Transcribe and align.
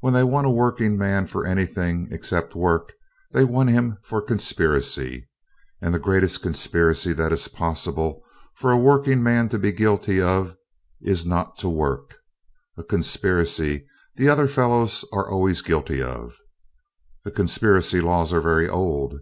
When 0.00 0.14
they 0.14 0.24
want 0.24 0.46
a 0.46 0.50
working 0.50 0.96
man 0.96 1.26
for 1.26 1.44
anything 1.44 2.08
excepting 2.10 2.58
work 2.58 2.94
they 3.32 3.44
want 3.44 3.68
him 3.68 3.98
for 4.02 4.22
conspiracy. 4.22 5.28
And 5.82 5.92
the 5.92 5.98
greatest 5.98 6.40
conspiracy 6.40 7.12
that 7.12 7.30
is 7.30 7.46
possible 7.46 8.22
for 8.54 8.72
a 8.72 8.78
working 8.78 9.22
man 9.22 9.50
to 9.50 9.58
be 9.58 9.70
guilty 9.72 10.18
of 10.18 10.56
is 11.02 11.26
not 11.26 11.58
to 11.58 11.68
work 11.68 12.16
a 12.78 12.82
conspiracy 12.82 13.86
the 14.16 14.30
other 14.30 14.48
fellows 14.48 15.04
are 15.12 15.30
always 15.30 15.60
guilty 15.60 16.00
of. 16.00 16.38
The 17.24 17.30
conspiracy 17.30 18.00
laws 18.00 18.32
are 18.32 18.40
very 18.40 18.66
old. 18.66 19.14